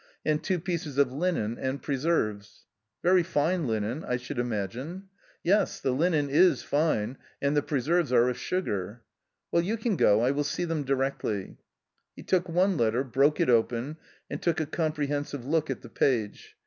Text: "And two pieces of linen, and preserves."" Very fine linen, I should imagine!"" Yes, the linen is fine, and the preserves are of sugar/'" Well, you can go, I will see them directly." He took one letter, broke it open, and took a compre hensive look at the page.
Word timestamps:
"And 0.25 0.41
two 0.43 0.59
pieces 0.59 0.97
of 0.97 1.11
linen, 1.11 1.59
and 1.59 1.79
preserves."" 1.79 2.65
Very 3.03 3.21
fine 3.21 3.67
linen, 3.67 4.03
I 4.03 4.17
should 4.17 4.39
imagine!"" 4.39 5.09
Yes, 5.43 5.79
the 5.79 5.91
linen 5.91 6.27
is 6.27 6.63
fine, 6.63 7.19
and 7.39 7.55
the 7.55 7.61
preserves 7.61 8.11
are 8.11 8.27
of 8.27 8.35
sugar/'" 8.35 9.01
Well, 9.51 9.61
you 9.61 9.77
can 9.77 9.97
go, 9.97 10.21
I 10.21 10.31
will 10.31 10.43
see 10.43 10.65
them 10.65 10.85
directly." 10.85 11.57
He 12.15 12.23
took 12.23 12.49
one 12.49 12.77
letter, 12.77 13.03
broke 13.03 13.39
it 13.39 13.47
open, 13.51 13.97
and 14.27 14.41
took 14.41 14.59
a 14.59 14.65
compre 14.65 15.07
hensive 15.07 15.45
look 15.45 15.69
at 15.69 15.83
the 15.83 15.89
page. 15.89 16.55